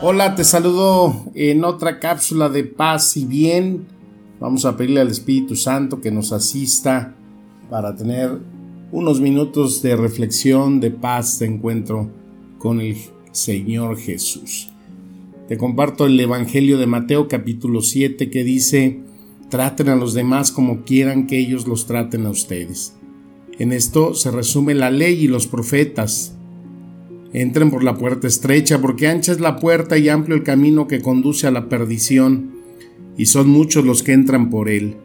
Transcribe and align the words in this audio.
Hola, 0.00 0.36
te 0.36 0.44
saludo 0.44 1.24
en 1.34 1.64
otra 1.64 1.98
cápsula 1.98 2.48
de 2.48 2.62
paz 2.62 3.16
y 3.16 3.24
bien. 3.24 3.84
Vamos 4.38 4.64
a 4.64 4.76
pedirle 4.76 5.00
al 5.00 5.08
Espíritu 5.08 5.56
Santo 5.56 6.00
que 6.00 6.12
nos 6.12 6.30
asista 6.30 7.16
para 7.68 7.96
tener 7.96 8.38
unos 8.92 9.20
minutos 9.20 9.82
de 9.82 9.96
reflexión, 9.96 10.78
de 10.78 10.92
paz, 10.92 11.40
de 11.40 11.46
encuentro 11.46 12.12
con 12.58 12.80
el 12.80 12.96
Señor 13.32 13.98
Jesús. 13.98 14.68
Te 15.48 15.58
comparto 15.58 16.06
el 16.06 16.20
Evangelio 16.20 16.78
de 16.78 16.86
Mateo 16.86 17.26
capítulo 17.26 17.82
7 17.82 18.30
que 18.30 18.44
dice, 18.44 19.00
traten 19.50 19.88
a 19.88 19.96
los 19.96 20.14
demás 20.14 20.52
como 20.52 20.84
quieran 20.84 21.26
que 21.26 21.40
ellos 21.40 21.66
los 21.66 21.86
traten 21.86 22.24
a 22.24 22.30
ustedes. 22.30 22.94
En 23.58 23.72
esto 23.72 24.14
se 24.14 24.30
resume 24.30 24.76
la 24.76 24.92
ley 24.92 25.24
y 25.24 25.26
los 25.26 25.48
profetas. 25.48 26.37
Entren 27.32 27.70
por 27.70 27.84
la 27.84 27.96
puerta 27.96 28.26
estrecha, 28.26 28.80
porque 28.80 29.06
ancha 29.06 29.32
es 29.32 29.40
la 29.40 29.56
puerta 29.56 29.98
y 29.98 30.08
amplio 30.08 30.36
el 30.36 30.44
camino 30.44 30.88
que 30.88 31.02
conduce 31.02 31.46
a 31.46 31.50
la 31.50 31.68
perdición, 31.68 32.54
y 33.16 33.26
son 33.26 33.48
muchos 33.48 33.84
los 33.84 34.02
que 34.02 34.12
entran 34.12 34.48
por 34.48 34.68
él. 34.68 34.96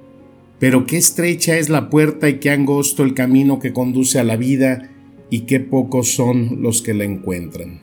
Pero 0.60 0.86
qué 0.86 0.98
estrecha 0.98 1.58
es 1.58 1.70
la 1.70 1.90
puerta 1.90 2.30
y 2.30 2.40
qué 2.40 2.50
angosto 2.52 3.04
el 3.04 3.14
camino 3.14 3.60
que 3.60 3.74
conduce 3.74 4.20
a 4.20 4.24
la 4.24 4.38
vida, 4.38 4.90
y 5.30 5.42
qué 5.42 5.60
pocos 5.60 6.12
son 6.12 6.62
los 6.62 6.82
que 6.82 6.94
la 6.94 7.04
encuentran. 7.06 7.82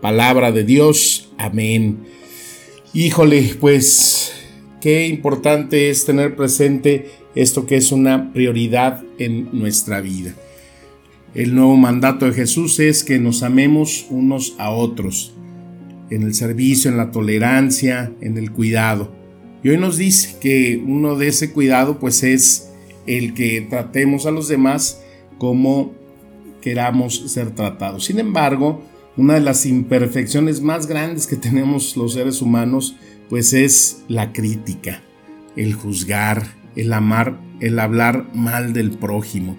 Palabra 0.00 0.52
de 0.52 0.64
Dios, 0.64 1.32
amén. 1.38 1.98
Híjole, 2.94 3.56
pues 3.60 4.32
qué 4.80 5.08
importante 5.08 5.90
es 5.90 6.04
tener 6.04 6.36
presente 6.36 7.10
esto 7.34 7.66
que 7.66 7.76
es 7.76 7.90
una 7.90 8.32
prioridad 8.32 9.02
en 9.18 9.48
nuestra 9.52 10.00
vida. 10.00 10.34
El 11.34 11.56
nuevo 11.56 11.76
mandato 11.76 12.26
de 12.26 12.32
Jesús 12.32 12.78
es 12.78 13.02
que 13.02 13.18
nos 13.18 13.42
amemos 13.42 14.06
unos 14.08 14.54
a 14.56 14.70
otros, 14.70 15.34
en 16.08 16.22
el 16.22 16.32
servicio, 16.32 16.88
en 16.88 16.96
la 16.96 17.10
tolerancia, 17.10 18.12
en 18.20 18.38
el 18.38 18.52
cuidado. 18.52 19.12
Y 19.64 19.70
hoy 19.70 19.78
nos 19.78 19.96
dice 19.96 20.36
que 20.40 20.80
uno 20.86 21.16
de 21.16 21.26
ese 21.26 21.52
cuidado 21.52 21.98
pues 21.98 22.22
es 22.22 22.70
el 23.08 23.34
que 23.34 23.62
tratemos 23.62 24.26
a 24.26 24.30
los 24.30 24.46
demás 24.46 25.02
como 25.38 25.92
queramos 26.60 27.32
ser 27.32 27.50
tratados. 27.50 28.04
Sin 28.04 28.20
embargo, 28.20 28.84
una 29.16 29.34
de 29.34 29.40
las 29.40 29.66
imperfecciones 29.66 30.60
más 30.60 30.86
grandes 30.86 31.26
que 31.26 31.34
tenemos 31.36 31.96
los 31.96 32.12
seres 32.12 32.42
humanos 32.42 32.94
pues 33.28 33.52
es 33.54 34.04
la 34.06 34.32
crítica, 34.32 35.02
el 35.56 35.74
juzgar, 35.74 36.46
el 36.76 36.92
amar, 36.92 37.40
el 37.58 37.80
hablar 37.80 38.28
mal 38.34 38.72
del 38.72 38.92
prójimo. 38.92 39.56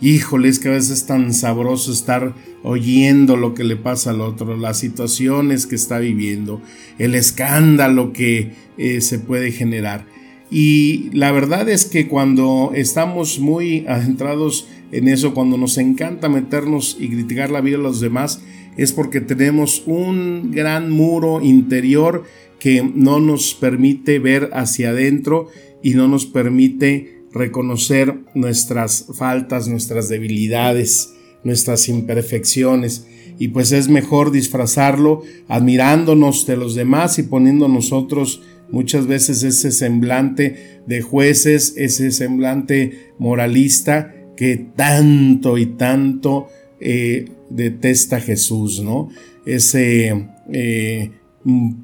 Híjole, 0.00 0.48
es 0.48 0.60
que 0.60 0.68
a 0.68 0.72
veces 0.72 0.90
es 0.90 1.06
tan 1.06 1.34
sabroso 1.34 1.92
estar 1.92 2.34
oyendo 2.62 3.36
lo 3.36 3.54
que 3.54 3.64
le 3.64 3.76
pasa 3.76 4.10
al 4.10 4.20
otro, 4.20 4.56
las 4.56 4.78
situaciones 4.78 5.66
que 5.66 5.74
está 5.74 5.98
viviendo, 5.98 6.62
el 6.98 7.16
escándalo 7.16 8.12
que 8.12 8.52
eh, 8.76 9.00
se 9.00 9.18
puede 9.18 9.50
generar. 9.50 10.06
Y 10.50 11.10
la 11.12 11.32
verdad 11.32 11.68
es 11.68 11.84
que 11.84 12.06
cuando 12.06 12.72
estamos 12.74 13.40
muy 13.40 13.86
adentrados 13.86 14.68
en 14.92 15.08
eso, 15.08 15.34
cuando 15.34 15.58
nos 15.58 15.76
encanta 15.78 16.28
meternos 16.28 16.96
y 16.98 17.08
criticar 17.08 17.50
la 17.50 17.60
vida 17.60 17.76
de 17.76 17.82
los 17.82 18.00
demás, 18.00 18.40
es 18.76 18.92
porque 18.92 19.20
tenemos 19.20 19.82
un 19.86 20.52
gran 20.52 20.90
muro 20.90 21.42
interior 21.42 22.24
que 22.60 22.88
no 22.94 23.18
nos 23.18 23.54
permite 23.54 24.20
ver 24.20 24.50
hacia 24.52 24.90
adentro 24.90 25.48
y 25.82 25.94
no 25.94 26.08
nos 26.08 26.26
permite 26.26 27.17
reconocer 27.32 28.14
nuestras 28.34 29.06
faltas, 29.16 29.68
nuestras 29.68 30.08
debilidades, 30.08 31.14
nuestras 31.44 31.88
imperfecciones. 31.88 33.06
Y 33.38 33.48
pues 33.48 33.72
es 33.72 33.88
mejor 33.88 34.32
disfrazarlo 34.32 35.22
admirándonos 35.46 36.46
de 36.46 36.56
los 36.56 36.74
demás 36.74 37.18
y 37.18 37.22
poniendo 37.22 37.68
nosotros 37.68 38.42
muchas 38.70 39.06
veces 39.06 39.42
ese 39.42 39.70
semblante 39.70 40.80
de 40.86 41.02
jueces, 41.02 41.74
ese 41.76 42.10
semblante 42.10 43.12
moralista 43.18 44.14
que 44.36 44.56
tanto 44.56 45.58
y 45.58 45.66
tanto 45.66 46.48
eh, 46.80 47.30
detesta 47.50 48.20
Jesús, 48.20 48.80
¿no? 48.82 49.08
Ese 49.46 50.28
eh, 50.52 51.10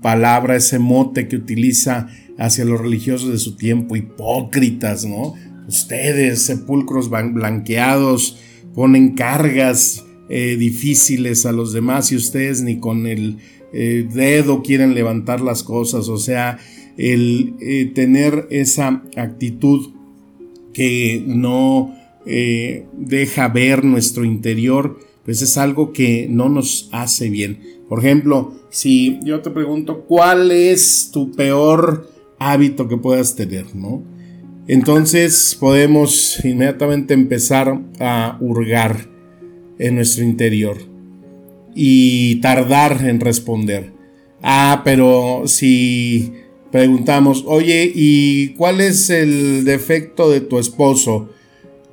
palabra, 0.01 0.57
ese 0.57 0.79
mote 0.79 1.29
que 1.29 1.37
utiliza 1.37 2.09
hacia 2.39 2.65
los 2.65 2.81
religiosos 2.81 3.31
de 3.31 3.39
su 3.39 3.57
tiempo, 3.57 3.97
hipócritas, 3.97 5.05
¿no? 5.05 5.35
Ustedes, 5.69 6.43
sepulcros 6.43 7.09
blanqueados, 7.09 8.39
ponen 8.75 9.15
cargas 9.15 10.05
eh, 10.29 10.57
difíciles 10.57 11.47
a 11.47 11.53
los 11.53 11.73
demás 11.73 12.11
y 12.11 12.17
ustedes 12.17 12.63
ni 12.63 12.81
con 12.81 13.07
el 13.07 13.39
eh, 13.73 14.07
dedo 14.13 14.63
quieren 14.63 14.95
levantar 14.95 15.41
las 15.41 15.63
cosas, 15.63 16.09
o 16.09 16.19
sea, 16.19 16.59
el 16.97 17.55
eh, 17.61 17.91
tener 17.95 18.47
esa 18.51 19.03
actitud 19.17 19.91
que 20.73 21.23
no 21.27 21.95
deja 22.97 23.49
ver 23.49 23.85
nuestro 23.85 24.25
interior, 24.25 24.99
pues 25.27 25.43
es 25.43 25.59
algo 25.59 25.93
que 25.93 26.27
no 26.31 26.49
nos 26.49 26.89
hace 26.91 27.29
bien. 27.29 27.61
Por 27.87 27.99
ejemplo, 27.99 28.55
si 28.71 29.21
yo 29.23 29.43
te 29.43 29.51
pregunto, 29.51 30.07
¿cuál 30.07 30.51
es 30.51 31.11
tu 31.13 31.33
peor 31.33 32.09
hábito 32.51 32.89
que 32.89 32.97
puedas 32.97 33.37
tener, 33.37 33.75
¿no? 33.75 34.03
Entonces 34.67 35.57
podemos 35.59 36.43
inmediatamente 36.45 37.15
empezar 37.15 37.81
a 38.01 38.39
hurgar 38.41 39.09
en 39.79 39.97
nuestro 39.97 40.25
interior 40.25 40.79
y 41.75 42.37
tardar 42.37 43.07
en 43.07 43.21
responder. 43.21 43.93
Ah, 44.43 44.83
pero 44.85 45.43
si 45.47 46.33
preguntamos, 46.71 47.45
oye, 47.47 47.91
¿y 47.95 48.55
cuál 48.55 48.81
es 48.81 49.11
el 49.11 49.65
defecto 49.65 50.31
de 50.31 50.41
tu 50.41 50.59
esposo? 50.59 51.31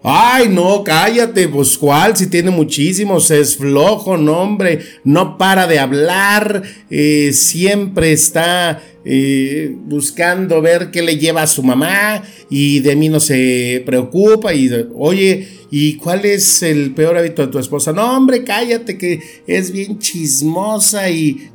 Ay, 0.03 0.49
no, 0.49 0.83
cállate, 0.83 1.47
pues 1.47 1.77
cuál, 1.77 2.17
si 2.17 2.25
tiene 2.25 2.49
muchísimos, 2.49 3.29
es 3.29 3.55
flojo, 3.55 4.17
no, 4.17 4.39
hombre, 4.39 4.79
no 5.03 5.37
para 5.37 5.67
de 5.67 5.77
hablar, 5.77 6.63
eh, 6.89 7.29
siempre 7.33 8.11
está 8.11 8.81
eh, 9.05 9.75
buscando 9.85 10.59
ver 10.59 10.89
qué 10.89 11.03
le 11.03 11.19
lleva 11.19 11.43
a 11.43 11.47
su 11.47 11.61
mamá 11.61 12.23
y 12.49 12.79
de 12.79 12.95
mí 12.95 13.09
no 13.09 13.19
se 13.19 13.83
preocupa 13.85 14.55
y, 14.55 14.71
oye, 14.95 15.47
¿y 15.69 15.97
cuál 15.97 16.25
es 16.25 16.63
el 16.63 16.95
peor 16.95 17.17
hábito 17.17 17.45
de 17.45 17.51
tu 17.51 17.59
esposa? 17.59 17.93
No, 17.93 18.17
hombre, 18.17 18.43
cállate, 18.43 18.97
que 18.97 19.19
es 19.45 19.71
bien 19.71 19.99
chismosa 19.99 21.11
y 21.11 21.47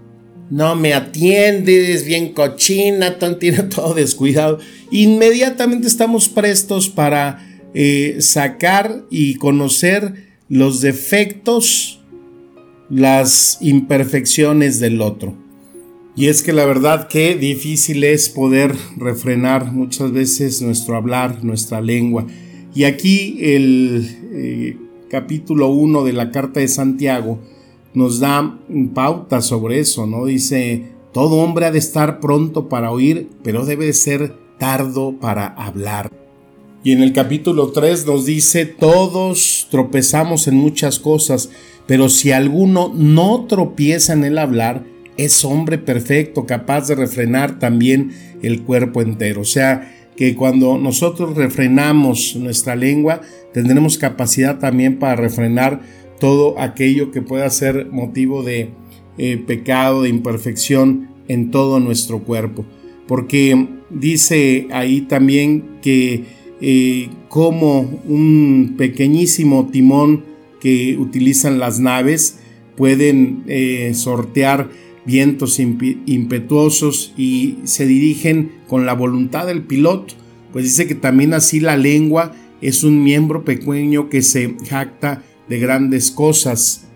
no 0.50 0.76
me 0.76 0.94
atiende, 0.94 1.92
es 1.92 2.04
bien 2.04 2.32
cochina, 2.32 3.18
tiene 3.40 3.64
todo 3.64 3.92
descuidado. 3.92 4.60
Inmediatamente 4.92 5.88
estamos 5.88 6.28
prestos 6.28 6.88
para 6.88 7.45
eh, 7.78 8.22
sacar 8.22 9.04
y 9.10 9.34
conocer 9.34 10.14
los 10.48 10.81
defectos, 10.81 12.00
las 12.88 13.59
imperfecciones 13.60 14.81
del 14.81 15.03
otro. 15.03 15.34
Y 16.16 16.28
es 16.28 16.42
que 16.42 16.54
la 16.54 16.65
verdad 16.65 17.06
que 17.06 17.36
difícil 17.36 18.03
es 18.04 18.30
poder 18.30 18.74
refrenar 18.97 19.72
muchas 19.72 20.10
veces 20.10 20.62
nuestro 20.62 20.97
hablar, 20.97 21.45
nuestra 21.45 21.83
lengua. 21.83 22.27
Y 22.74 22.84
aquí 22.84 23.36
el 23.42 24.09
eh, 24.33 24.78
capítulo 25.10 25.68
1 25.68 26.04
de 26.04 26.15
la 26.15 26.30
carta 26.30 26.60
de 26.60 26.68
Santiago 26.68 27.41
nos 27.92 28.21
da 28.21 28.59
pauta 28.95 29.42
sobre 29.42 29.80
eso, 29.80 30.06
¿no? 30.06 30.24
Dice, 30.24 30.92
todo 31.12 31.36
hombre 31.36 31.66
ha 31.66 31.72
de 31.72 31.78
estar 31.78 32.21
pronto 32.21 32.71
para 32.71 32.91
oír, 32.91 33.28
pero 33.42 33.66
debe 33.66 33.92
ser 33.92 34.34
tardo 34.59 35.21
para 35.21 35.48
hablar. 35.48 36.25
Y 36.84 36.92
en 36.92 37.02
el 37.02 37.12
capítulo 37.12 37.72
3 37.72 38.06
nos 38.06 38.26
dice, 38.26 38.66
todos 38.66 39.66
tropezamos 39.70 40.46
en 40.46 40.56
muchas 40.56 40.98
cosas, 40.98 41.50
pero 41.86 42.08
si 42.08 42.32
alguno 42.32 42.92
no 42.94 43.46
tropieza 43.46 44.12
en 44.12 44.24
el 44.24 44.38
hablar, 44.38 44.84
es 45.16 45.44
hombre 45.44 45.78
perfecto, 45.78 46.46
capaz 46.46 46.88
de 46.88 46.94
refrenar 46.94 47.58
también 47.58 48.12
el 48.42 48.62
cuerpo 48.62 49.00
entero. 49.00 49.40
O 49.40 49.44
sea, 49.44 49.92
que 50.16 50.34
cuando 50.34 50.78
nosotros 50.78 51.36
refrenamos 51.36 52.36
nuestra 52.36 52.74
lengua, 52.76 53.20
tendremos 53.52 53.98
capacidad 53.98 54.58
también 54.58 54.98
para 54.98 55.16
refrenar 55.16 55.80
todo 56.18 56.58
aquello 56.58 57.10
que 57.10 57.22
pueda 57.22 57.48
ser 57.50 57.86
motivo 57.90 58.42
de 58.42 58.70
eh, 59.18 59.36
pecado, 59.38 60.02
de 60.02 60.08
imperfección 60.08 61.08
en 61.28 61.50
todo 61.50 61.80
nuestro 61.80 62.20
cuerpo. 62.20 62.64
Porque 63.06 63.68
dice 63.90 64.68
ahí 64.72 65.02
también 65.02 65.78
que 65.82 66.24
como 67.28 67.80
un 68.06 68.74
pequeñísimo 68.78 69.68
timón 69.70 70.24
que 70.60 70.97
utilizan 70.98 71.58
las 71.58 71.80
naves 71.80 72.38
pueden 72.76 73.44
eh, 73.47 73.92
sortear 73.94 74.70
vientos 75.04 75.60
impetuosos 75.60 77.14
y 77.16 77.58
se 77.64 77.86
dirigen 77.86 78.50
con 78.66 78.86
la 78.86 78.94
voluntad 78.94 79.47
del 79.47 79.62
piloto, 79.62 80.14
pues 80.53 80.64
dice 80.64 80.86
que 80.86 80.97
también 80.97 81.32
así 81.32 81.60
la 81.60 81.76
lengua 81.76 82.34
es 82.60 82.82
un 82.82 83.02
miembro 83.04 83.44
pequeño 83.44 84.09
que 84.09 84.22
se 84.22 84.56
jacta 84.68 85.22
de 85.48 85.59
grandes 85.60 86.10
cosas 86.10 86.88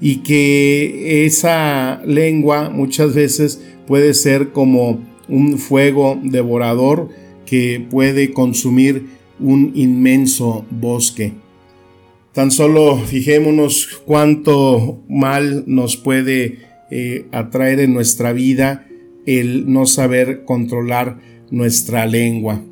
y 0.00 0.16
que 0.16 1.26
esa 1.26 2.02
lengua 2.06 2.70
muchas 2.70 3.14
veces 3.14 3.60
puede 3.86 4.14
ser 4.14 4.52
como 4.52 5.00
un 5.28 5.58
fuego 5.58 6.20
devorador 6.22 7.08
que 7.46 7.86
puede 7.90 8.32
consumir 8.32 9.06
un 9.40 9.72
inmenso 9.74 10.66
bosque. 10.70 11.32
Tan 12.32 12.50
solo 12.50 12.98
fijémonos 12.98 14.00
cuánto 14.04 15.02
mal 15.08 15.64
nos 15.66 15.96
puede 15.96 16.58
eh, 16.90 17.26
atraer 17.32 17.80
en 17.80 17.94
nuestra 17.94 18.32
vida 18.32 18.86
el 19.24 19.72
no 19.72 19.86
saber 19.86 20.44
controlar 20.44 21.18
nuestra 21.50 22.06
lengua. 22.06 22.62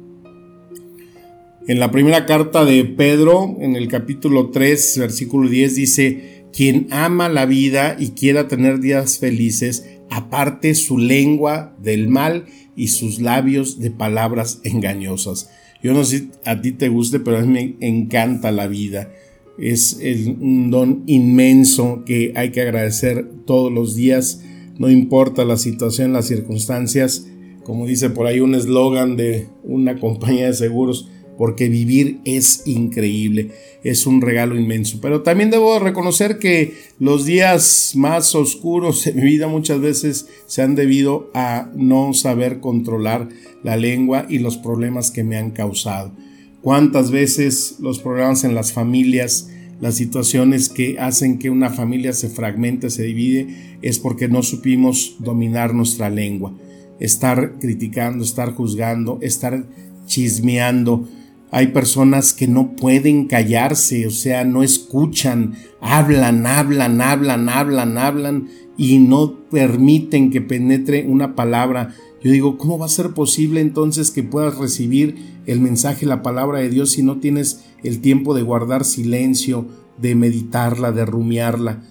En 1.66 1.80
la 1.80 1.90
primera 1.90 2.26
carta 2.26 2.66
de 2.66 2.84
Pedro, 2.84 3.56
en 3.58 3.74
el 3.74 3.88
capítulo 3.88 4.50
3, 4.50 4.98
versículo 4.98 5.48
10, 5.48 5.74
dice, 5.74 6.44
quien 6.52 6.86
ama 6.90 7.30
la 7.30 7.46
vida 7.46 7.96
y 7.98 8.10
quiera 8.10 8.48
tener 8.48 8.80
días 8.80 9.18
felices, 9.18 9.86
aparte 10.10 10.74
su 10.74 10.98
lengua 10.98 11.76
del 11.82 12.08
mal 12.08 12.46
y 12.76 12.88
sus 12.88 13.20
labios 13.20 13.78
de 13.78 13.90
palabras 13.90 14.60
engañosas. 14.64 15.50
Yo 15.82 15.92
no 15.92 16.04
sé 16.04 16.18
si 16.18 16.30
a 16.44 16.60
ti 16.60 16.72
te 16.72 16.88
guste, 16.88 17.20
pero 17.20 17.38
a 17.38 17.42
mí 17.42 17.76
me 17.78 17.88
encanta 17.88 18.50
la 18.50 18.66
vida. 18.66 19.12
Es 19.58 19.98
un 20.40 20.70
don 20.70 21.04
inmenso 21.06 22.02
que 22.04 22.32
hay 22.36 22.50
que 22.50 22.62
agradecer 22.62 23.28
todos 23.44 23.70
los 23.72 23.94
días, 23.94 24.42
no 24.78 24.90
importa 24.90 25.44
la 25.44 25.56
situación, 25.56 26.12
las 26.12 26.26
circunstancias. 26.26 27.26
Como 27.62 27.86
dice 27.86 28.10
por 28.10 28.26
ahí 28.26 28.40
un 28.40 28.54
eslogan 28.54 29.16
de 29.16 29.48
una 29.62 29.98
compañía 30.00 30.46
de 30.46 30.54
seguros, 30.54 31.10
porque 31.36 31.68
vivir 31.68 32.20
es 32.24 32.62
increíble, 32.66 33.50
es 33.82 34.06
un 34.06 34.20
regalo 34.20 34.58
inmenso. 34.58 34.98
Pero 35.00 35.22
también 35.22 35.50
debo 35.50 35.78
reconocer 35.78 36.38
que 36.38 36.74
los 36.98 37.24
días 37.24 37.92
más 37.96 38.34
oscuros 38.34 39.04
de 39.04 39.12
mi 39.12 39.22
vida 39.22 39.48
muchas 39.48 39.80
veces 39.80 40.28
se 40.46 40.62
han 40.62 40.74
debido 40.74 41.30
a 41.34 41.70
no 41.74 42.14
saber 42.14 42.60
controlar 42.60 43.28
la 43.62 43.76
lengua 43.76 44.26
y 44.28 44.38
los 44.38 44.56
problemas 44.56 45.10
que 45.10 45.24
me 45.24 45.36
han 45.36 45.50
causado. 45.50 46.12
Cuántas 46.62 47.10
veces 47.10 47.76
los 47.80 47.98
problemas 47.98 48.44
en 48.44 48.54
las 48.54 48.72
familias, 48.72 49.50
las 49.80 49.96
situaciones 49.96 50.68
que 50.68 50.98
hacen 50.98 51.38
que 51.38 51.50
una 51.50 51.70
familia 51.70 52.12
se 52.12 52.30
fragmente, 52.30 52.88
se 52.90 53.02
divide, 53.02 53.76
es 53.82 53.98
porque 53.98 54.28
no 54.28 54.42
supimos 54.42 55.16
dominar 55.18 55.74
nuestra 55.74 56.08
lengua. 56.08 56.56
Estar 57.00 57.58
criticando, 57.58 58.24
estar 58.24 58.54
juzgando, 58.54 59.18
estar 59.20 59.66
chismeando, 60.06 61.08
hay 61.54 61.68
personas 61.68 62.32
que 62.32 62.48
no 62.48 62.74
pueden 62.74 63.28
callarse, 63.28 64.08
o 64.08 64.10
sea, 64.10 64.44
no 64.44 64.64
escuchan, 64.64 65.54
hablan, 65.80 66.48
hablan, 66.48 67.00
hablan, 67.00 67.48
hablan, 67.48 67.96
hablan 67.96 68.48
y 68.76 68.98
no 68.98 69.38
permiten 69.50 70.32
que 70.32 70.40
penetre 70.40 71.06
una 71.06 71.36
palabra. 71.36 71.94
Yo 72.20 72.32
digo, 72.32 72.58
¿cómo 72.58 72.76
va 72.76 72.86
a 72.86 72.88
ser 72.88 73.10
posible 73.10 73.60
entonces 73.60 74.10
que 74.10 74.24
puedas 74.24 74.58
recibir 74.58 75.14
el 75.46 75.60
mensaje, 75.60 76.06
la 76.06 76.22
palabra 76.22 76.58
de 76.58 76.70
Dios 76.70 76.90
si 76.90 77.04
no 77.04 77.20
tienes 77.20 77.60
el 77.84 78.00
tiempo 78.00 78.34
de 78.34 78.42
guardar 78.42 78.84
silencio, 78.84 79.68
de 79.96 80.16
meditarla, 80.16 80.90
de 80.90 81.06
rumiarla? 81.06 81.84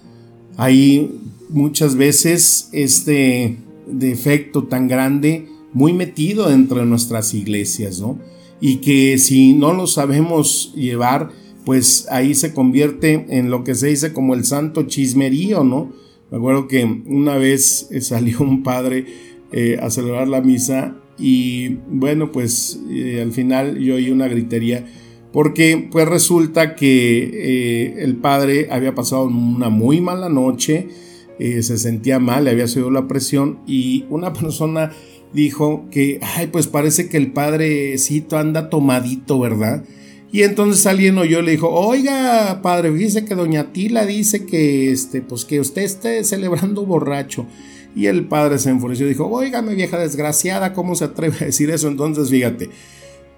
Hay 0.58 1.10
muchas 1.48 1.96
veces 1.96 2.68
este 2.72 3.56
defecto 3.86 4.64
tan 4.64 4.88
grande 4.88 5.48
muy 5.72 5.94
metido 5.94 6.50
dentro 6.50 6.80
de 6.80 6.86
nuestras 6.86 7.32
iglesias, 7.32 7.98
¿no? 7.98 8.18
Y 8.66 8.76
que 8.76 9.18
si 9.18 9.52
no 9.52 9.74
lo 9.74 9.86
sabemos 9.86 10.72
llevar, 10.74 11.32
pues 11.66 12.06
ahí 12.10 12.34
se 12.34 12.54
convierte 12.54 13.26
en 13.28 13.50
lo 13.50 13.62
que 13.62 13.74
se 13.74 13.88
dice 13.88 14.14
como 14.14 14.32
el 14.32 14.46
santo 14.46 14.84
chismerío, 14.84 15.64
¿no? 15.64 15.92
Me 16.30 16.38
acuerdo 16.38 16.66
que 16.66 16.82
una 17.04 17.36
vez 17.36 17.88
eh, 17.90 18.00
salió 18.00 18.40
un 18.40 18.62
padre 18.62 19.04
eh, 19.52 19.76
a 19.82 19.90
celebrar 19.90 20.28
la 20.28 20.40
misa 20.40 20.96
y 21.18 21.76
bueno, 21.90 22.32
pues 22.32 22.80
eh, 22.88 23.20
al 23.20 23.32
final 23.32 23.78
yo 23.80 23.96
oí 23.96 24.10
una 24.10 24.28
gritería 24.28 24.86
porque 25.30 25.86
pues 25.92 26.08
resulta 26.08 26.74
que 26.74 27.96
el 27.98 28.16
padre 28.16 28.68
había 28.70 28.94
pasado 28.94 29.24
una 29.24 29.68
muy 29.68 30.00
mala 30.00 30.30
noche, 30.30 30.88
se 31.38 31.76
sentía 31.76 32.18
mal, 32.18 32.44
le 32.44 32.52
había 32.52 32.66
subido 32.66 32.90
la 32.90 33.08
presión 33.08 33.58
y 33.66 34.06
una 34.08 34.32
persona 34.40 34.92
dijo 35.34 35.86
que, 35.90 36.20
ay, 36.22 36.46
pues 36.46 36.68
parece 36.68 37.08
que 37.08 37.18
el 37.18 37.32
padrecito 37.32 38.38
anda 38.38 38.70
tomadito, 38.70 39.38
¿verdad? 39.40 39.84
Y 40.32 40.42
entonces 40.42 40.86
alguien 40.86 41.18
oyó 41.18 41.42
le 41.42 41.52
dijo, 41.52 41.68
oiga, 41.68 42.60
padre, 42.62 42.92
dice 42.92 43.24
que 43.24 43.34
doña 43.34 43.72
Tila 43.72 44.06
dice 44.06 44.46
que, 44.46 44.90
este, 44.90 45.20
pues 45.20 45.44
que 45.44 45.60
usted 45.60 45.82
esté 45.82 46.24
celebrando 46.24 46.86
borracho. 46.86 47.46
Y 47.96 48.06
el 48.06 48.26
padre 48.26 48.58
se 48.58 48.70
enfureció 48.70 49.06
y 49.06 49.10
dijo, 49.10 49.26
oígame 49.26 49.74
vieja 49.74 49.98
desgraciada, 49.98 50.72
¿cómo 50.72 50.96
se 50.96 51.04
atreve 51.04 51.36
a 51.40 51.44
decir 51.44 51.70
eso? 51.70 51.86
Entonces, 51.86 52.30
fíjate, 52.30 52.70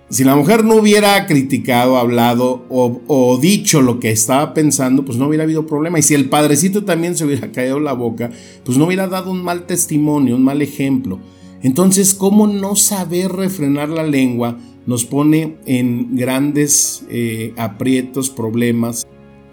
si 0.08 0.25
la 0.25 0.37
mujer 0.37 0.64
no 0.64 0.76
hubiera 0.76 1.26
criticado, 1.26 1.98
hablado 1.98 2.64
o, 2.70 3.02
o, 3.06 3.38
dicho 3.38 3.82
lo 3.82 4.00
que 4.00 4.10
estaba 4.10 4.54
pensando, 4.54 5.04
pues 5.04 5.19
no 5.19 5.26
hubiera 5.26 5.44
habido 5.44 5.66
problema. 5.66 5.98
Y 5.98 6.02
si 6.02 6.14
el 6.14 6.31
padrecito 6.31 6.84
también 6.84 7.16
se 7.16 7.26
hubiera 7.26 7.52
caído 7.52 7.81
la 7.81 7.93
boca, 7.93 8.31
pues 8.64 8.78
no 8.78 8.87
hubiera 8.87 9.06
dado 9.06 9.31
un 9.31 9.43
mal 9.43 9.66
testimonio, 9.66 10.37
un 10.37 10.44
mal 10.44 10.62
ejemplo. 10.62 11.20
Entonces, 11.62 12.14
¿cómo 12.14 12.47
no 12.47 12.76
saber 12.76 13.32
refrenar 13.32 13.88
la 13.88 14.05
lengua 14.05 14.58
nos 14.87 15.05
pone 15.05 15.56
en 15.67 16.17
grandes 16.17 17.05
eh, 17.11 17.53
aprietos, 17.56 18.31
problemas? 18.31 19.06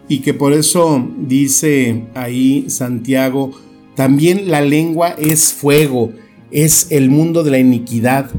Y 0.08 0.20
que 0.20 0.34
por 0.34 0.54
eso 0.54 1.08
dice 1.18 2.04
ahí 2.14 2.66
Santiago, 2.68 3.52
también 3.96 4.50
la 4.52 4.62
lengua 4.62 5.10
es 5.10 5.54
fuego, 5.54 6.12
es 6.52 6.88
el 6.92 7.10
mundo 7.10 7.44
de 7.44 7.52
la 7.52 7.60
iniquidad. 7.60 8.30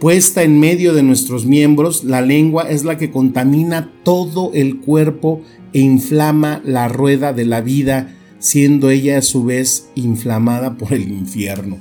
Puesta 0.00 0.42
en 0.42 0.60
medio 0.60 0.92
de 0.92 1.02
nuestros 1.02 1.44
miembros, 1.44 2.04
la 2.04 2.20
lengua 2.20 2.70
es 2.70 2.84
la 2.84 2.98
que 2.98 3.10
contamina 3.10 3.90
todo 4.04 4.52
el 4.54 4.78
cuerpo 4.78 5.42
e 5.72 5.80
inflama 5.80 6.62
la 6.64 6.88
rueda 6.88 7.32
de 7.32 7.44
la 7.44 7.60
vida, 7.62 8.14
siendo 8.38 8.90
ella 8.90 9.18
a 9.18 9.22
su 9.22 9.44
vez 9.44 9.88
inflamada 9.96 10.76
por 10.76 10.92
el 10.92 11.08
infierno. 11.08 11.78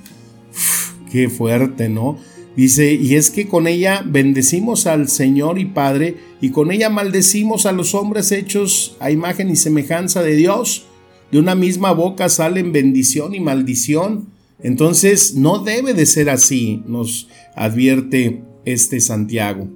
Qué 1.12 1.30
fuerte, 1.30 1.90
¿no? 1.90 2.18
Dice, 2.58 2.96
y 2.96 3.14
es 3.14 3.30
que 3.30 3.48
con 3.48 3.68
ella 3.68 4.04
bendecimos 4.04 4.88
al 4.88 5.10
Señor 5.10 5.60
y 5.60 5.66
Padre, 5.66 6.18
y 6.42 6.50
con 6.50 6.72
ella 6.72 6.90
maldecimos 6.90 7.68
a 7.68 7.72
los 7.72 7.94
hombres 7.94 8.32
hechos 8.32 8.98
a 9.00 9.12
imagen 9.12 9.52
y 9.52 9.56
semejanza 9.56 10.24
de 10.24 10.36
Dios. 10.36 10.88
De 11.32 11.38
una 11.38 11.54
misma 11.54 11.92
boca 11.92 12.30
salen 12.30 12.72
bendición 12.72 13.36
y 13.36 13.40
maldición. 13.40 14.30
Entonces 14.64 15.36
no 15.36 15.60
debe 15.60 15.94
de 15.94 16.08
ser 16.08 16.32
así, 16.32 16.82
nos 16.88 17.28
advierte 17.56 18.42
este 18.66 19.02
Santiago. 19.02 19.68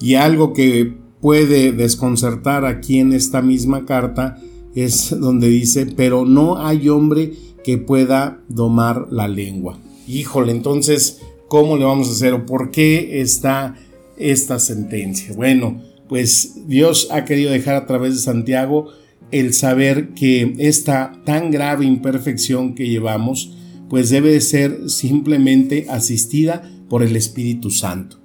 Y 0.00 0.14
algo 0.14 0.52
que 0.52 0.94
puede 1.20 1.72
desconcertar 1.72 2.64
aquí 2.64 3.00
en 3.00 3.12
esta 3.12 3.42
misma 3.42 3.86
carta 3.86 4.40
es 4.76 5.10
donde 5.18 5.48
dice, 5.48 5.86
pero 5.96 6.24
no 6.24 6.64
hay 6.64 6.88
hombre 6.88 7.32
que 7.64 7.76
pueda 7.76 8.40
domar 8.48 9.08
la 9.10 9.26
lengua 9.26 9.80
híjole, 10.08 10.52
entonces, 10.52 11.20
¿cómo 11.48 11.76
le 11.76 11.84
vamos 11.84 12.08
a 12.08 12.12
hacer 12.12 12.32
o 12.34 12.46
por 12.46 12.70
qué 12.70 13.20
está 13.20 13.76
esta 14.16 14.58
sentencia? 14.58 15.34
Bueno, 15.34 15.82
pues 16.08 16.66
Dios 16.66 17.08
ha 17.10 17.24
querido 17.24 17.50
dejar 17.50 17.76
a 17.76 17.86
través 17.86 18.14
de 18.14 18.20
Santiago 18.20 18.88
el 19.30 19.52
saber 19.52 20.14
que 20.14 20.54
esta 20.58 21.20
tan 21.24 21.50
grave 21.50 21.84
imperfección 21.84 22.74
que 22.74 22.88
llevamos, 22.88 23.52
pues 23.90 24.10
debe 24.10 24.32
de 24.32 24.40
ser 24.40 24.90
simplemente 24.90 25.86
asistida 25.90 26.70
por 26.88 27.02
el 27.02 27.14
Espíritu 27.14 27.70
Santo. 27.70 28.18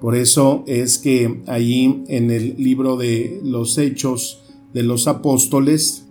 Por 0.00 0.16
eso 0.16 0.64
es 0.66 0.98
que 0.98 1.42
allí 1.46 2.02
en 2.08 2.30
el 2.30 2.56
libro 2.58 2.96
de 2.96 3.40
los 3.42 3.78
Hechos 3.78 4.42
de 4.74 4.82
los 4.82 5.06
Apóstoles 5.06 6.06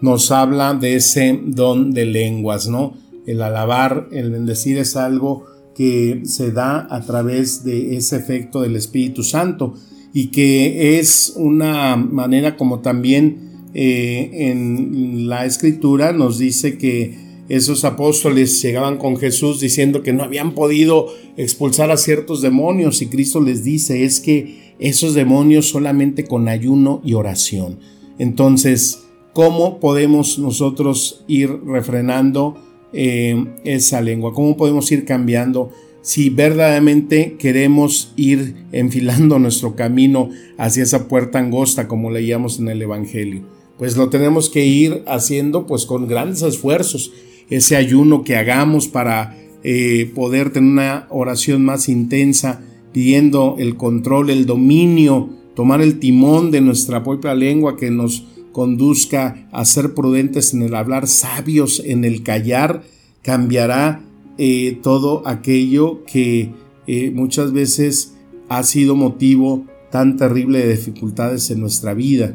nos 0.00 0.30
habla 0.32 0.74
de 0.74 0.96
ese 0.96 1.40
don 1.44 1.92
de 1.92 2.04
lenguas, 2.04 2.68
¿no? 2.68 2.94
El 3.26 3.42
alabar, 3.42 4.08
el 4.12 4.30
bendecir 4.30 4.78
es 4.78 4.96
algo 4.96 5.46
que 5.74 6.22
se 6.24 6.52
da 6.52 6.86
a 6.90 7.00
través 7.02 7.64
de 7.64 7.96
ese 7.96 8.16
efecto 8.16 8.60
del 8.62 8.76
Espíritu 8.76 9.22
Santo 9.22 9.74
y 10.12 10.26
que 10.26 10.98
es 10.98 11.32
una 11.36 11.96
manera 11.96 12.56
como 12.56 12.80
también 12.80 13.70
eh, 13.74 14.30
en 14.50 15.28
la 15.28 15.46
escritura 15.46 16.12
nos 16.12 16.38
dice 16.38 16.76
que 16.76 17.16
esos 17.48 17.84
apóstoles 17.84 18.60
llegaban 18.62 18.98
con 18.98 19.16
Jesús 19.16 19.60
diciendo 19.60 20.02
que 20.02 20.12
no 20.12 20.22
habían 20.22 20.54
podido 20.54 21.08
expulsar 21.36 21.90
a 21.90 21.96
ciertos 21.96 22.42
demonios 22.42 23.02
y 23.02 23.06
Cristo 23.06 23.40
les 23.40 23.64
dice 23.64 24.04
es 24.04 24.20
que 24.20 24.74
esos 24.78 25.14
demonios 25.14 25.68
solamente 25.68 26.24
con 26.24 26.48
ayuno 26.48 27.00
y 27.04 27.14
oración. 27.14 27.78
Entonces, 28.18 29.04
¿cómo 29.32 29.80
podemos 29.80 30.38
nosotros 30.38 31.24
ir 31.28 31.50
refrenando 31.64 32.56
eh, 32.92 33.44
esa 33.64 34.00
lengua? 34.00 34.32
¿Cómo 34.32 34.56
podemos 34.56 34.90
ir 34.92 35.04
cambiando? 35.04 35.70
Si 36.02 36.30
verdaderamente 36.30 37.36
queremos 37.38 38.12
ir 38.16 38.54
enfilando 38.72 39.38
nuestro 39.40 39.76
camino 39.76 40.30
hacia 40.58 40.82
esa 40.82 41.08
puerta 41.08 41.38
angosta, 41.38 41.88
como 41.88 42.10
leíamos 42.10 42.58
en 42.58 42.68
el 42.68 42.82
Evangelio, 42.82 43.42
pues 43.78 43.96
lo 43.96 44.08
tenemos 44.10 44.50
que 44.50 44.66
ir 44.66 45.02
haciendo 45.06 45.66
pues 45.66 45.86
con 45.86 46.06
grandes 46.06 46.42
esfuerzos 46.42 47.12
ese 47.50 47.76
ayuno 47.76 48.24
que 48.24 48.36
hagamos 48.36 48.88
para 48.88 49.36
eh, 49.62 50.10
poder 50.14 50.50
tener 50.52 50.70
una 50.70 51.06
oración 51.10 51.64
más 51.64 51.88
intensa, 51.88 52.62
pidiendo 52.92 53.56
el 53.58 53.76
control, 53.76 54.30
el 54.30 54.46
dominio, 54.46 55.30
tomar 55.54 55.80
el 55.82 55.98
timón 55.98 56.50
de 56.50 56.60
nuestra 56.60 57.04
propia 57.04 57.34
lengua 57.34 57.76
que 57.76 57.90
nos 57.90 58.24
conduzca 58.52 59.48
a 59.50 59.64
ser 59.64 59.94
prudentes 59.94 60.54
en 60.54 60.62
el 60.62 60.74
hablar, 60.74 61.08
sabios 61.08 61.82
en 61.84 62.04
el 62.04 62.22
callar, 62.22 62.82
cambiará 63.22 64.02
eh, 64.38 64.78
todo 64.82 65.26
aquello 65.26 66.04
que 66.04 66.50
eh, 66.86 67.10
muchas 67.10 67.52
veces 67.52 68.14
ha 68.48 68.62
sido 68.62 68.94
motivo 68.94 69.66
tan 69.90 70.16
terrible 70.16 70.60
de 70.60 70.76
dificultades 70.76 71.50
en 71.50 71.60
nuestra 71.60 71.94
vida. 71.94 72.34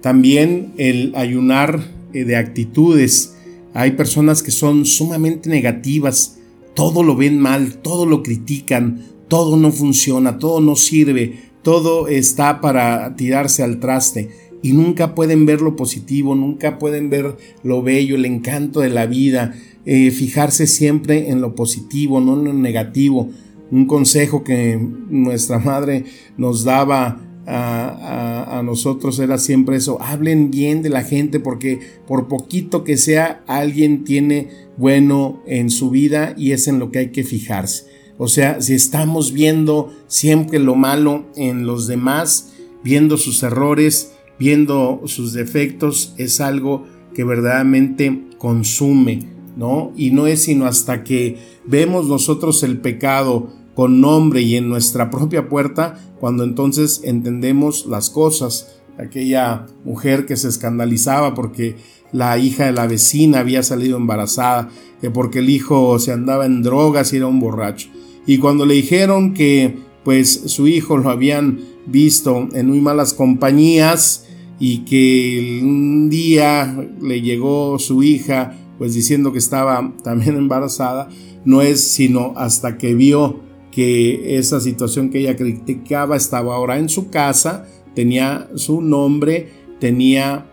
También 0.00 0.72
el 0.76 1.12
ayunar 1.14 1.80
de 2.12 2.36
actitudes, 2.36 3.36
hay 3.74 3.92
personas 3.92 4.42
que 4.42 4.50
son 4.50 4.84
sumamente 4.84 5.48
negativas, 5.48 6.38
todo 6.74 7.02
lo 7.02 7.16
ven 7.16 7.38
mal, 7.38 7.76
todo 7.76 8.06
lo 8.06 8.22
critican, 8.22 9.04
todo 9.28 9.56
no 9.56 9.70
funciona, 9.70 10.38
todo 10.38 10.60
no 10.60 10.74
sirve, 10.74 11.50
todo 11.62 12.08
está 12.08 12.60
para 12.60 13.14
tirarse 13.16 13.62
al 13.62 13.78
traste 13.78 14.49
y 14.62 14.72
nunca 14.72 15.14
pueden 15.14 15.46
ver 15.46 15.60
lo 15.60 15.76
positivo, 15.76 16.34
nunca 16.34 16.78
pueden 16.78 17.10
ver 17.10 17.36
lo 17.62 17.82
bello, 17.82 18.16
el 18.16 18.24
encanto 18.24 18.80
de 18.80 18.90
la 18.90 19.06
vida, 19.06 19.54
eh, 19.86 20.10
fijarse 20.10 20.66
siempre 20.66 21.30
en 21.30 21.40
lo 21.40 21.54
positivo, 21.54 22.20
no 22.20 22.38
en 22.38 22.44
lo 22.44 22.52
negativo. 22.52 23.30
Un 23.70 23.86
consejo 23.86 24.44
que 24.44 24.78
nuestra 25.08 25.58
madre 25.58 26.04
nos 26.36 26.64
daba 26.64 27.20
a, 27.46 28.62
nosotros 28.64 29.18
era 29.18 29.38
siempre 29.38 29.76
eso, 29.76 30.00
hablen 30.00 30.50
bien 30.50 30.82
de 30.82 30.90
la 30.90 31.02
gente 31.02 31.40
porque 31.40 31.80
por 32.06 32.28
poquito 32.28 32.84
que 32.84 32.96
sea, 32.96 33.42
alguien 33.46 34.04
tiene 34.04 34.48
bueno 34.76 35.42
en 35.46 35.70
su 35.70 35.90
vida 35.90 36.34
y 36.36 36.52
es 36.52 36.68
en 36.68 36.78
lo 36.78 36.90
que 36.90 37.00
hay 37.00 37.08
que 37.08 37.24
fijarse. 37.24 37.86
O 38.18 38.28
sea, 38.28 38.60
si 38.60 38.74
estamos 38.74 39.32
viendo 39.32 39.92
siempre 40.06 40.58
lo 40.58 40.74
malo 40.74 41.24
en 41.36 41.66
los 41.66 41.86
demás, 41.86 42.52
viendo 42.84 43.16
sus 43.16 43.42
errores, 43.42 44.12
viendo 44.40 45.02
sus 45.04 45.34
defectos, 45.34 46.14
es 46.16 46.40
algo 46.40 46.86
que 47.14 47.24
verdaderamente 47.24 48.24
consume, 48.38 49.28
¿no? 49.54 49.92
Y 49.96 50.12
no 50.12 50.26
es 50.26 50.42
sino 50.44 50.64
hasta 50.64 51.04
que 51.04 51.36
vemos 51.66 52.08
nosotros 52.08 52.62
el 52.62 52.78
pecado, 52.78 53.52
con 53.74 54.00
nombre 54.00 54.40
y 54.40 54.56
en 54.56 54.68
nuestra 54.68 55.10
propia 55.10 55.48
puerta, 55.48 55.98
cuando 56.18 56.42
entonces 56.42 57.02
entendemos 57.04 57.86
las 57.86 58.08
cosas. 58.08 58.80
Aquella 58.98 59.66
mujer 59.84 60.26
que 60.26 60.36
se 60.36 60.48
escandalizaba 60.48 61.34
porque 61.34 61.76
la 62.12 62.36
hija 62.38 62.66
de 62.66 62.72
la 62.72 62.86
vecina 62.86 63.40
había 63.40 63.62
salido 63.62 63.98
embarazada, 63.98 64.70
que 65.00 65.10
porque 65.10 65.40
el 65.40 65.50
hijo 65.50 65.98
se 65.98 66.12
andaba 66.12 66.46
en 66.46 66.62
drogas 66.62 67.12
y 67.12 67.18
era 67.18 67.26
un 67.26 67.40
borracho. 67.40 67.88
Y 68.26 68.38
cuando 68.38 68.64
le 68.64 68.74
dijeron 68.74 69.34
que 69.34 69.78
pues 70.04 70.42
su 70.46 70.66
hijo 70.66 70.96
lo 70.96 71.10
habían 71.10 71.60
visto 71.86 72.48
en 72.52 72.68
muy 72.68 72.80
malas 72.80 73.14
compañías 73.14 74.26
y 74.60 74.84
que 74.84 75.60
un 75.62 76.10
día 76.10 76.88
le 77.00 77.22
llegó 77.22 77.78
su 77.78 78.02
hija 78.02 78.54
pues 78.78 78.94
diciendo 78.94 79.32
que 79.32 79.38
estaba 79.38 79.92
también 80.04 80.36
embarazada, 80.36 81.08
no 81.44 81.62
es 81.62 81.82
sino 81.82 82.34
hasta 82.36 82.78
que 82.78 82.94
vio 82.94 83.40
que 83.72 84.38
esa 84.38 84.60
situación 84.60 85.10
que 85.10 85.20
ella 85.20 85.36
criticaba 85.36 86.16
estaba 86.16 86.54
ahora 86.54 86.78
en 86.78 86.88
su 86.88 87.08
casa, 87.08 87.66
tenía 87.94 88.48
su 88.54 88.80
nombre, 88.80 89.48
tenía 89.80 90.46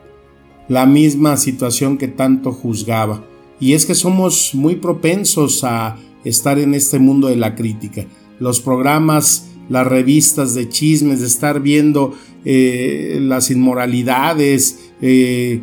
la 0.68 0.86
misma 0.86 1.38
situación 1.38 1.98
que 1.98 2.08
tanto 2.08 2.52
juzgaba. 2.52 3.24
Y 3.60 3.74
es 3.74 3.86
que 3.86 3.96
somos 3.96 4.54
muy 4.54 4.76
propensos 4.76 5.64
a 5.64 5.98
estar 6.24 6.60
en 6.60 6.74
este 6.74 7.00
mundo 7.00 7.28
de 7.28 7.38
la 7.38 7.56
crítica. 7.56 8.06
Los 8.40 8.60
programas, 8.60 9.48
las 9.70 9.88
revistas 9.88 10.54
de 10.54 10.70
chismes, 10.70 11.22
de 11.22 11.28
estar 11.28 11.62
viendo 11.62 12.14
eh, 12.46 13.20
las 13.22 13.52
inmoralidades, 13.52 14.92
eh, 15.02 15.62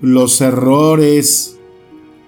los 0.00 0.40
errores 0.40 1.58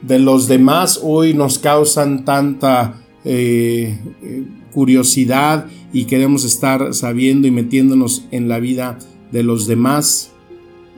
de 0.03 0.19
los 0.19 0.49
demás 0.49 1.01
hoy 1.03 1.35
nos 1.35 1.59
causan 1.59 2.25
tanta 2.25 3.03
eh, 3.25 3.99
curiosidad 4.73 5.67
y 5.93 6.05
queremos 6.05 6.45
estar 6.45 6.93
sabiendo 6.95 7.47
y 7.49 7.51
metiéndonos 7.51 8.27
en 8.31 8.49
la 8.49 8.59
vida 8.59 8.99
de 9.33 9.43
los 9.43 9.67
demás. 9.67 10.33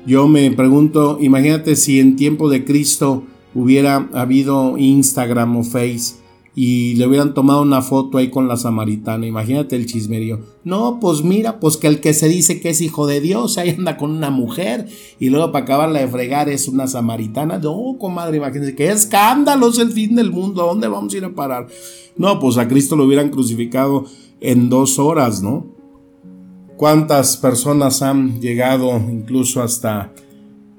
Yo 0.06 0.28
me 0.28 0.50
pregunto, 0.50 1.18
imagínate 1.20 1.76
si 1.76 2.00
en 2.00 2.16
tiempo 2.16 2.48
de 2.48 2.64
Cristo 2.64 3.24
hubiera 3.54 4.08
habido 4.12 4.76
Instagram 4.78 5.56
o 5.56 5.64
Face 5.64 6.25
y 6.58 6.94
le 6.94 7.06
hubieran 7.06 7.34
tomado 7.34 7.60
una 7.60 7.82
foto 7.82 8.16
ahí 8.16 8.30
con 8.30 8.48
la 8.48 8.56
samaritana. 8.56 9.26
Imagínate 9.26 9.76
el 9.76 9.84
chismerío. 9.84 10.40
No, 10.64 10.98
pues 11.00 11.22
mira, 11.22 11.60
pues 11.60 11.76
que 11.76 11.86
el 11.86 12.00
que 12.00 12.14
se 12.14 12.28
dice 12.28 12.62
que 12.62 12.70
es 12.70 12.80
hijo 12.80 13.06
de 13.06 13.20
Dios 13.20 13.58
ahí 13.58 13.76
anda 13.76 13.98
con 13.98 14.10
una 14.10 14.30
mujer 14.30 14.88
y 15.20 15.28
luego 15.28 15.52
para 15.52 15.66
acabarla 15.66 16.00
de 16.00 16.08
fregar 16.08 16.48
es 16.48 16.66
una 16.66 16.86
samaritana. 16.86 17.58
No, 17.58 17.96
comadre, 18.00 18.38
imagínense 18.38 18.74
que 18.74 18.88
escándalo 18.88 19.68
es 19.68 19.78
el 19.78 19.92
fin 19.92 20.16
del 20.16 20.30
mundo. 20.30 20.62
¿A 20.62 20.68
dónde 20.68 20.88
vamos 20.88 21.12
a 21.12 21.16
ir 21.18 21.26
a 21.26 21.34
parar? 21.34 21.66
No, 22.16 22.40
pues 22.40 22.56
a 22.56 22.66
Cristo 22.66 22.96
lo 22.96 23.04
hubieran 23.04 23.28
crucificado 23.28 24.06
en 24.40 24.70
dos 24.70 24.98
horas, 24.98 25.42
¿no? 25.42 25.66
¿Cuántas 26.78 27.36
personas 27.36 28.00
han 28.00 28.40
llegado 28.40 28.96
incluso 28.96 29.62
hasta 29.62 30.14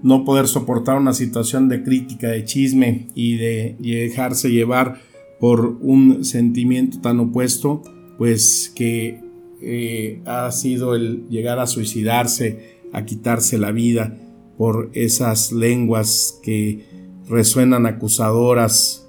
no 0.01 0.25
poder 0.25 0.47
soportar 0.47 0.97
una 0.97 1.13
situación 1.13 1.69
de 1.69 1.83
crítica, 1.83 2.29
de 2.29 2.45
chisme 2.45 3.09
y 3.13 3.35
de 3.35 3.75
dejarse 3.79 4.49
llevar 4.49 5.05
por 5.39 5.77
un 5.81 6.25
sentimiento 6.25 6.99
tan 6.99 7.19
opuesto, 7.19 7.83
pues 8.17 8.71
que 8.75 9.21
eh, 9.61 10.21
ha 10.25 10.51
sido 10.51 10.95
el 10.95 11.27
llegar 11.29 11.59
a 11.59 11.67
suicidarse, 11.67 12.77
a 12.93 13.05
quitarse 13.05 13.57
la 13.57 13.71
vida 13.71 14.17
por 14.57 14.89
esas 14.93 15.51
lenguas 15.51 16.39
que 16.41 16.85
resuenan 17.27 17.85
acusadoras, 17.85 19.07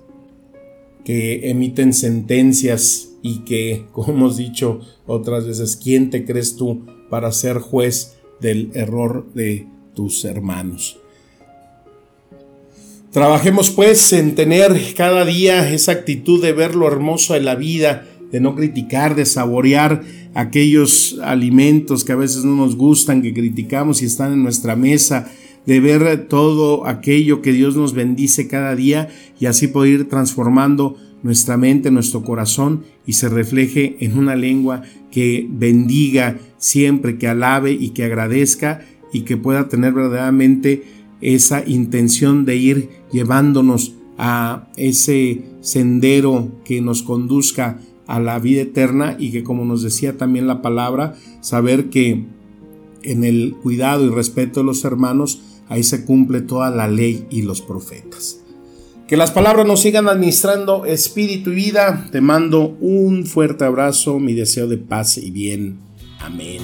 que 1.05 1.49
emiten 1.51 1.93
sentencias 1.93 3.11
y 3.23 3.41
que, 3.41 3.87
como 3.93 4.13
hemos 4.13 4.37
dicho 4.37 4.81
otras 5.07 5.47
veces, 5.47 5.77
¿quién 5.77 6.11
te 6.11 6.25
crees 6.25 6.57
tú 6.57 6.85
para 7.09 7.33
ser 7.33 7.59
juez 7.59 8.19
del 8.41 8.71
error 8.75 9.33
de 9.35 9.67
tus 9.95 10.25
hermanos? 10.25 11.01
Trabajemos 13.13 13.71
pues 13.71 14.13
en 14.13 14.35
tener 14.35 14.77
cada 14.95 15.25
día 15.25 15.73
esa 15.73 15.93
actitud 15.93 16.43
de 16.43 16.53
ver 16.53 16.75
lo 16.75 16.87
hermoso 16.87 17.33
de 17.33 17.41
la 17.41 17.55
vida, 17.55 18.07
de 18.31 18.39
no 18.39 18.55
criticar, 18.55 19.15
de 19.15 19.25
saborear 19.25 20.03
aquellos 20.35 21.19
alimentos 21.23 22.05
que 22.05 22.13
a 22.13 22.17
veces 22.17 22.45
no 22.45 22.55
nos 22.55 22.77
gustan, 22.77 23.23
que 23.23 23.33
criticamos 23.33 24.03
y 24.03 24.05
están 24.05 24.35
en 24.35 24.43
nuestra 24.43 24.77
mesa, 24.77 25.31
de 25.65 25.81
ver 25.81 26.29
todo 26.29 26.87
aquello 26.87 27.41
que 27.41 27.53
Dios 27.53 27.77
nos 27.77 27.95
bendice 27.95 28.47
cada 28.47 28.77
día 28.77 29.09
y 29.41 29.47
así 29.47 29.69
poder 29.69 30.01
ir 30.01 30.09
transformando 30.11 30.97
nuestra 31.23 31.57
mente, 31.57 31.91
nuestro 31.91 32.23
corazón 32.23 32.85
y 33.07 33.15
se 33.15 33.31
refleje 33.31 33.97
en 34.01 34.19
una 34.19 34.37
lengua 34.37 34.83
que 35.11 35.47
bendiga 35.49 36.37
siempre, 36.59 37.17
que 37.17 37.27
alabe 37.27 37.73
y 37.73 37.91
que 37.91 38.05
agradezca 38.05 38.83
y 39.15 39.23
que 39.23 39.39
pueda 39.39 39.69
tener 39.69 39.95
verdaderamente 39.95 40.85
esa 41.21 41.67
intención 41.67 42.45
de 42.45 42.57
ir 42.57 42.89
llevándonos 43.13 43.95
a 44.19 44.69
ese 44.77 45.43
sendero 45.61 46.51
que 46.65 46.81
nos 46.81 47.03
conduzca 47.03 47.81
a 48.07 48.21
la 48.21 48.39
vida 48.39 48.63
eterna 48.63 49.17
y 49.19 49.31
que 49.31 49.45
como 49.45 49.65
nos 49.65 49.83
decía 49.83 50.17
también 50.17 50.47
la 50.47 50.63
palabra, 50.63 51.15
saber 51.41 51.91
que 51.91 52.25
en 53.03 53.25
el 53.25 53.55
cuidado 53.63 54.05
y 54.05 54.11
respeto 54.11 54.61
de 54.61 54.67
los 54.67 54.85
hermanos, 54.85 55.41
ahí 55.69 55.85
se 55.85 56.05
cumple 56.05 56.41
toda 56.41 56.71
la 56.71 56.89
ley 56.89 57.27
y 57.31 57.43
los 57.43 57.61
profetas. 57.61 58.41
Que 59.07 59.17
las 59.17 59.31
palabras 59.31 59.67
nos 59.67 59.81
sigan 59.81 60.09
administrando 60.09 60.85
espíritu 60.85 61.51
y 61.51 61.55
vida. 61.55 62.09
Te 62.13 62.21
mando 62.21 62.77
un 62.81 63.25
fuerte 63.25 63.65
abrazo, 63.65 64.19
mi 64.19 64.35
deseo 64.35 64.67
de 64.69 64.77
paz 64.77 65.17
y 65.17 65.31
bien. 65.31 65.79
Amén. 66.21 66.61